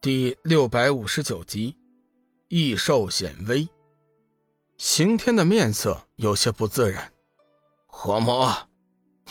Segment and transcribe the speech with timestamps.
[0.00, 1.76] 第六百五十九集，
[2.46, 3.68] 异兽显威。
[4.76, 7.12] 刑天的面色有些不自然。
[7.88, 8.56] 火魔，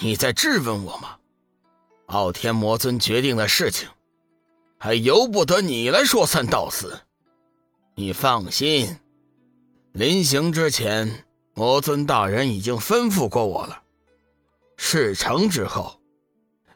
[0.01, 1.19] 你在质问我吗？
[2.07, 3.87] 傲天魔尊决定的事情，
[4.77, 6.99] 还由不得你来说三道四。
[7.95, 8.99] 你放心，
[9.93, 13.83] 临行之前，魔尊大人已经吩咐过我了。
[14.75, 16.01] 事成之后，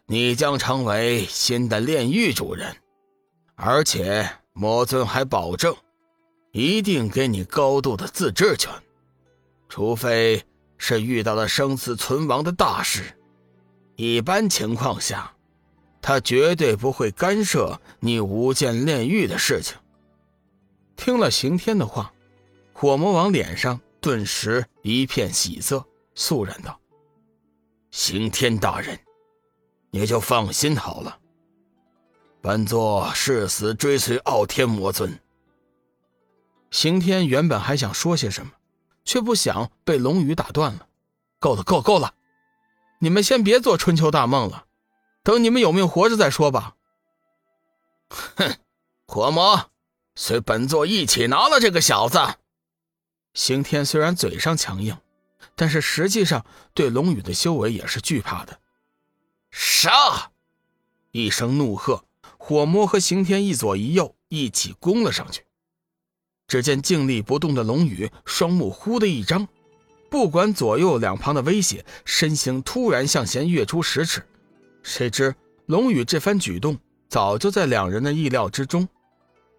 [0.05, 2.78] 你将成为新的炼狱主人。
[3.64, 5.76] 而且魔尊还保证，
[6.52, 8.73] 一定给你高度的自治权，
[9.70, 10.44] 除非
[10.80, 13.16] 是遇到了生死存亡的大事，
[13.98, 15.31] 一般情况下，
[16.02, 19.78] 他绝对不会干涉你无间炼狱的事情。
[20.95, 22.12] 听了刑天的话，
[22.73, 26.80] 火魔王脸上顿时一片喜色，肃然道
[27.91, 29.00] ：“刑天大人，
[29.91, 31.20] 你就放心好了。”
[32.41, 35.20] 本座誓死追随傲天魔尊。
[36.72, 38.52] 刑天原本还想说些什么，
[39.06, 40.88] 却不想被龙宇打断了。
[41.39, 42.16] 够了，够够了！
[43.00, 44.66] 你们先别做春秋大梦了，
[45.22, 46.75] 等你们有命活着再说吧。
[48.09, 48.58] 哼，
[49.06, 49.69] 火魔，
[50.16, 52.19] 随本座一起拿了这个小子。
[53.36, 54.97] 刑天虽然嘴上强硬，
[55.56, 58.59] 但是实际上对龙宇的修为也是惧怕的。
[59.52, 60.31] 杀！
[61.12, 62.03] 一声怒喝。
[62.44, 65.44] 火魔和刑天一左一右一起攻了上去。
[66.47, 69.47] 只见静立不动的龙宇双目忽的一张，
[70.09, 74.23] 不管左右两旁的威胁，身形突然向前跃出十尺。
[74.81, 75.36] 谁知
[75.67, 76.75] 龙宇这番举动
[77.08, 78.89] 早就在两人的意料之中。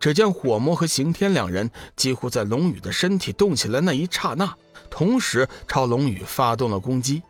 [0.00, 4.52] 只见火魔和刑天两人几乎在龙宇的身体动起来那一刹那，
[4.90, 7.22] 同时朝龙宇发动了攻击。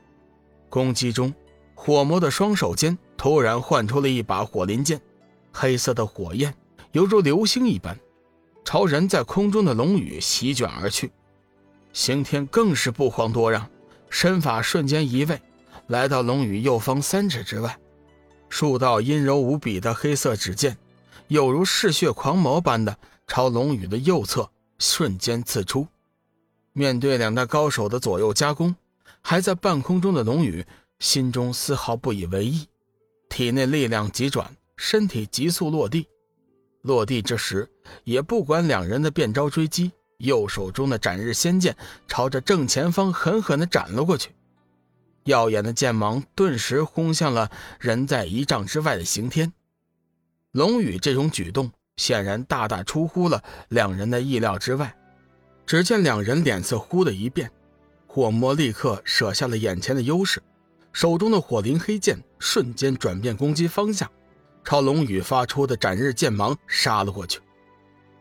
[0.71, 1.33] 攻击中，
[1.75, 4.99] 火魔的双手间突然唤出了一把火灵剑。
[5.53, 6.55] 黑色的火焰
[6.93, 7.99] 犹如流星一般，
[8.65, 11.13] 朝人在空中的龙宇席卷而去。
[11.93, 13.69] 刑天更是不遑多让，
[14.09, 15.41] 身法瞬间移位，
[15.89, 17.79] 来到龙宇右方三尺之外。
[18.49, 20.77] 数道阴柔无比的黑色指剑，
[21.29, 22.97] 有如嗜血狂魔般的
[23.27, 25.87] 朝龙宇的右侧瞬间刺出。
[26.75, 28.75] 面对两大高手的左右夹攻，
[29.23, 30.65] 还在半空中的龙宇
[30.99, 32.67] 心中丝毫不以为意，
[33.29, 34.55] 体内力量急转。
[34.85, 36.09] 身体急速落地，
[36.81, 37.71] 落地之时
[38.03, 41.77] 也不管两人的变招追击，右手中的斩日仙剑
[42.09, 44.31] 朝着正前方狠狠地斩了过去。
[45.23, 47.49] 耀眼的剑芒顿时轰向了
[47.79, 49.53] 人在一丈之外的刑天。
[50.51, 54.93] 龙宇这种举动显然大大出乎了两人的意料之外。
[55.65, 57.49] 只见两人脸色忽的一变，
[58.09, 60.43] 火魔立刻舍下了眼前的优势，
[60.93, 64.11] 手中的火灵黑剑瞬间转变攻击方向。
[64.65, 67.41] 朝龙宇发出的斩日剑芒杀了过去，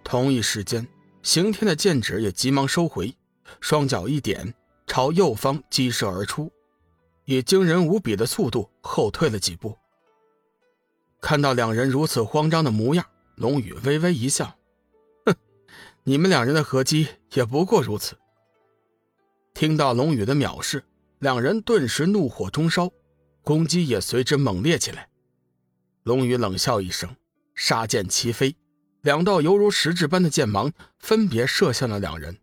[0.04, 0.88] 同一时间，
[1.22, 3.16] 刑天的剑指也急忙收回，
[3.60, 4.54] 双脚一点，
[4.88, 6.52] 朝右方击射而出，
[7.26, 9.78] 以惊人无比的速度后退了几步。
[11.22, 14.58] 看到两人如此慌张的模样，龙宇微微一笑
[15.26, 15.36] ：“哼，
[16.04, 18.18] 你们两人的合击也不过如此。”
[19.54, 20.84] 听到龙宇的藐视，
[21.20, 22.90] 两人顿时怒火中烧，
[23.44, 25.08] 攻击也随之猛烈起来。
[26.04, 27.16] 龙宇冷笑一声，
[27.54, 28.56] 杀剑齐飞，
[29.02, 32.40] 两道犹如实质般的剑芒分别射向了两人，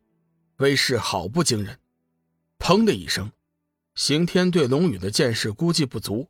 [0.58, 1.78] 威势好不惊人。
[2.58, 3.32] 砰的一声，
[3.96, 6.28] 刑天对龙宇的剑势估计不足，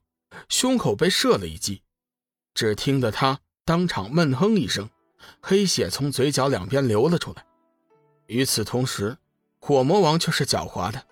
[0.49, 1.83] 胸口被射了一击，
[2.55, 4.89] 只听得他当场闷哼一声，
[5.41, 7.45] 黑血从嘴角两边流了出来。
[8.27, 9.19] 与此同时，
[9.59, 11.07] 火魔王却是狡猾的，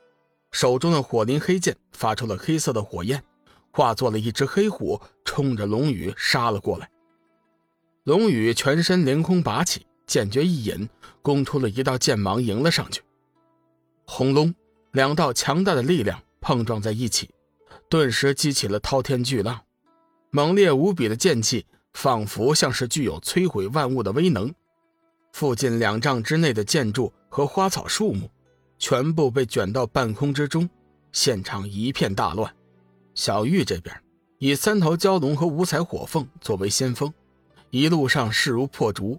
[0.51, 3.23] 手中的火灵黑剑发出了黑色的火焰。
[3.77, 6.91] 化作了一只黑虎，冲着龙宇杀了过来。
[8.05, 10.89] 龙宇全身凌空拔起，剑诀一引，
[11.21, 13.03] 攻出了一道剑芒，迎了上去。
[14.07, 14.55] 轰隆，
[14.93, 17.29] 两道强大的力量碰撞在一起，
[17.91, 19.61] 顿时激起了滔天巨浪。
[20.31, 24.51] 猛烈无比的剑气，仿佛像是具有摧毁万物的威能。
[25.35, 28.31] 附近两丈之内的建筑和花草树木，
[28.79, 30.67] 全部被卷到半空之中，
[31.13, 32.56] 现场一片大乱。
[33.17, 33.99] 小玉这边
[34.39, 37.13] 以三头蛟龙和五彩火凤作为先锋，
[37.71, 39.19] 一路上势如破竹。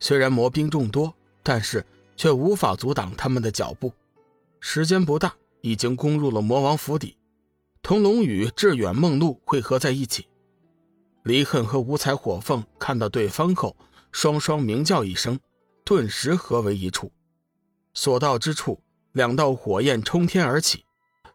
[0.00, 1.84] 虽然魔兵众多，但是
[2.16, 3.92] 却无法阻挡他们的脚步。
[4.58, 7.14] 时间不大，已经攻入了魔王府邸，
[7.82, 10.26] 同龙宇、致远、梦露汇合在一起。
[11.24, 13.76] 离恨和五彩火凤看到对方后，
[14.12, 15.38] 双双鸣叫一声，
[15.84, 17.12] 顿时合为一处。
[17.92, 18.80] 所到之处，
[19.12, 20.85] 两道火焰冲天而起。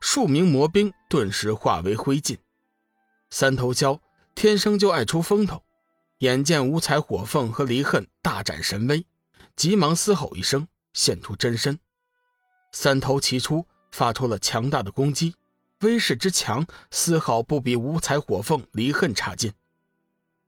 [0.01, 2.37] 数名魔兵顿时化为灰烬。
[3.29, 3.99] 三头蛟
[4.35, 5.63] 天生就爱出风头，
[6.17, 9.05] 眼见五彩火凤和离恨大展神威，
[9.55, 11.79] 急忙嘶吼一声，现出真身。
[12.73, 15.35] 三头齐出，发出了强大的攻击，
[15.81, 19.53] 威势之强，丝毫不比五彩火凤离恨差劲。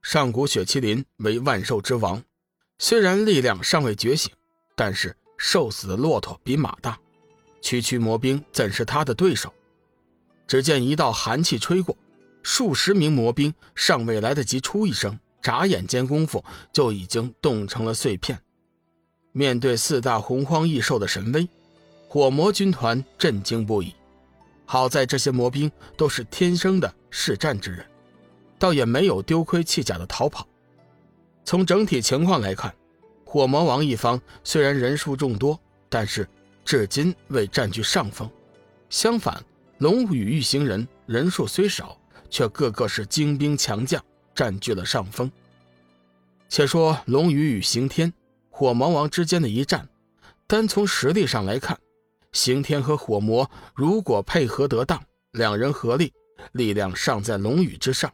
[0.02, 2.22] 上古雪麒麟为万兽之王，
[2.78, 4.32] 虽然力量尚未觉醒，
[4.74, 6.98] 但是瘦死的骆驼比马大，
[7.64, 9.50] 区区魔兵怎是他的对手？
[10.46, 11.96] 只见一道寒气吹过，
[12.42, 16.44] 数十名魔兵尚未来得及出一声，眨眼间功夫
[16.74, 18.38] 就已经冻成了碎片。
[19.32, 21.48] 面对四大洪荒异兽的神威，
[22.06, 23.94] 火魔军团震惊不已。
[24.66, 27.86] 好在这些魔兵都是天生的嗜战之人，
[28.58, 30.46] 倒也没有丢盔弃甲的逃跑。
[31.46, 32.74] 从整体情况来看，
[33.24, 35.58] 火魔王一方虽然人数众多，
[35.88, 36.28] 但是
[36.64, 38.30] 至今未占据上风。
[38.88, 39.44] 相反，
[39.78, 41.98] 龙与玉行人人数虽少，
[42.30, 44.02] 却个个是精兵强将，
[44.34, 45.30] 占据了上风。
[46.48, 48.12] 且说龙宇与刑天、
[48.50, 49.88] 火魔王之间的一战，
[50.46, 51.78] 单从实力上来看。
[52.32, 55.02] 刑天和火魔如果配合得当，
[55.32, 56.12] 两人合力，
[56.52, 58.12] 力量尚在龙宇之上。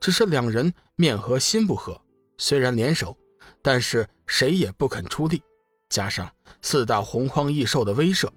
[0.00, 2.00] 只是两人面和心不和，
[2.38, 3.16] 虽然联手，
[3.60, 5.42] 但是谁也不肯出力。
[5.88, 6.30] 加上
[6.62, 8.28] 四大洪荒异兽的威慑，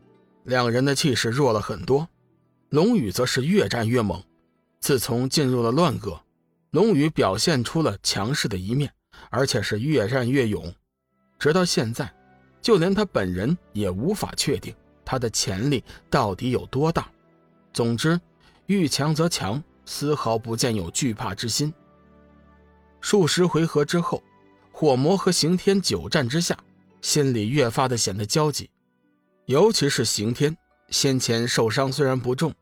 [0.44, 2.08] 两人的气势弱了很多。
[2.70, 4.24] 龙宇则是越战越猛。
[4.80, 6.20] 自从进入了乱阁，
[6.72, 8.92] 龙宇表现出了强势的一面，
[9.30, 10.74] 而且是越战越勇。
[11.38, 12.12] 直到现在，
[12.62, 14.74] 就连他本人也无法确定。
[15.04, 17.10] 他的潜力到底有多大？
[17.74, 18.20] 总之，
[18.66, 21.74] 遇强则强，丝毫不见有惧怕之心。
[23.02, 24.24] 数十回合之后，
[24.72, 26.58] 火魔和刑天久战之下，
[27.02, 28.70] 心里越发的显得焦急。
[29.46, 30.56] 尤其是刑天，
[30.90, 32.54] 先前受伤虽然不重，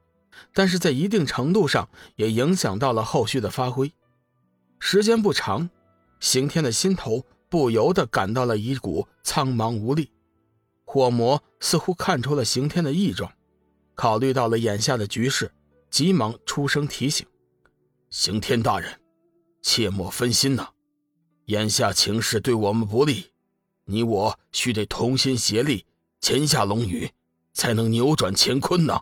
[0.53, 3.91] 但是在一定程度上也影响到了后续的发挥。
[4.79, 5.69] 时间不长，
[6.19, 10.11] 刑天的心头不由得感到了一股苍茫无力。
[10.85, 13.31] 火魔似乎看出了刑天的异状，
[13.93, 15.51] 考虑到了眼下的局势，
[15.91, 17.27] 急忙出声提醒
[18.09, 18.99] ：“刑天大人，
[19.61, 20.69] 切莫分心呐！
[21.45, 23.31] 眼下情势对我们不利，
[23.91, 25.83] 你我须得同心协力，
[26.21, 27.09] 擒下龙宇，
[27.53, 29.01] 才能扭转乾坤呢！”